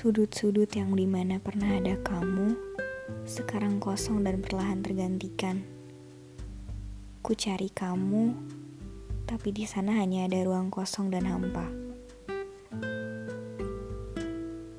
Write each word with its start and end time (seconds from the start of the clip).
Sudut-sudut 0.00 0.72
yang 0.80 0.96
di 0.96 1.04
mana 1.04 1.36
pernah 1.44 1.76
ada 1.76 1.92
kamu, 2.00 2.56
sekarang 3.28 3.84
kosong 3.84 4.24
dan 4.24 4.40
perlahan 4.40 4.80
tergantikan. 4.80 5.60
Ku 7.20 7.36
cari 7.36 7.68
kamu, 7.68 8.32
tapi 9.28 9.52
di 9.52 9.68
sana 9.68 10.00
hanya 10.00 10.24
ada 10.24 10.40
ruang 10.40 10.72
kosong 10.72 11.12
dan 11.12 11.28
hampa. 11.28 11.68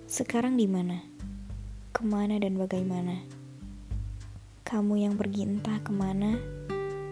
Sekarang 0.09 0.57
di 0.57 0.66
mana? 0.66 1.05
Ke 1.94 2.02
mana 2.02 2.41
dan 2.41 2.58
bagaimana? 2.58 3.22
Kamu 4.66 5.05
yang 5.05 5.22
pergi 5.22 5.45
entah 5.45 5.85
ke 5.85 5.94
mana, 5.94 6.34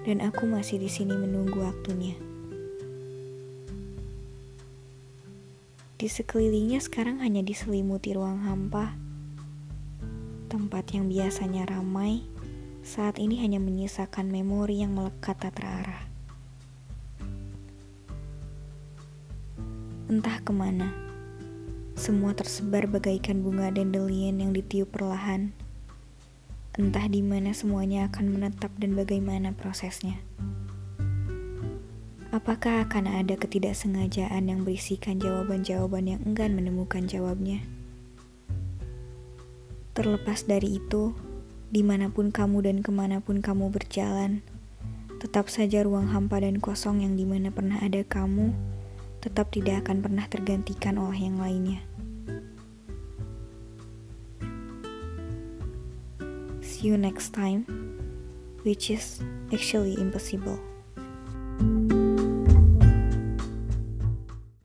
dan 0.02 0.26
aku 0.26 0.50
masih 0.50 0.82
di 0.82 0.90
sini 0.90 1.14
menunggu 1.14 1.62
waktunya. 1.62 2.18
Di 6.00 6.08
sekelilingnya 6.08 6.80
sekarang 6.80 7.20
hanya 7.20 7.44
diselimuti 7.44 8.16
ruang 8.16 8.40
hampa. 8.48 8.96
Tempat 10.48 10.96
yang 10.96 11.12
biasanya 11.12 11.68
ramai, 11.68 12.24
saat 12.88 13.20
ini 13.20 13.36
hanya 13.44 13.60
menyisakan 13.60 14.32
memori 14.32 14.80
yang 14.80 14.96
melekat 14.96 15.36
tak 15.36 15.60
terarah. 15.60 16.08
Entah 20.08 20.40
ke 20.40 20.56
mana, 20.56 20.88
semua 22.00 22.32
tersebar 22.32 22.88
bagaikan 22.88 23.44
bunga 23.44 23.68
dandelion 23.68 24.40
yang 24.40 24.56
ditiup 24.56 24.96
perlahan. 24.96 25.52
Entah 26.80 27.12
di 27.12 27.20
mana 27.20 27.52
semuanya 27.52 28.08
akan 28.08 28.40
menetap 28.40 28.72
dan 28.80 28.96
bagaimana 28.96 29.52
prosesnya. 29.52 30.16
Apakah 32.40 32.88
akan 32.88 33.20
ada 33.20 33.36
ketidaksengajaan 33.36 34.48
yang 34.48 34.64
berisikan 34.64 35.20
jawaban-jawaban 35.20 36.08
yang 36.08 36.24
enggan 36.24 36.56
menemukan 36.56 37.04
jawabnya? 37.04 37.60
Terlepas 39.92 40.48
dari 40.48 40.80
itu, 40.80 41.12
di 41.68 41.84
mana 41.84 42.08
pun 42.08 42.32
kamu 42.32 42.64
dan 42.64 42.80
ke 42.80 42.96
mana 42.96 43.20
pun 43.20 43.44
kamu 43.44 43.76
berjalan, 43.76 44.40
tetap 45.20 45.52
saja 45.52 45.84
ruang 45.84 46.16
hampa 46.16 46.40
dan 46.40 46.64
kosong 46.64 47.04
yang 47.04 47.20
di 47.20 47.28
mana 47.28 47.52
pernah 47.52 47.76
ada 47.84 48.08
kamu, 48.08 48.56
tetap 49.20 49.52
tidak 49.52 49.84
akan 49.84 50.00
pernah 50.00 50.24
tergantikan 50.32 50.96
oleh 50.96 51.20
yang 51.20 51.44
lainnya. 51.44 51.84
See 56.64 56.88
you 56.88 56.96
next 56.96 57.36
time, 57.36 57.68
which 58.64 58.88
is 58.88 59.20
actually 59.52 60.00
impossible. 60.00 60.79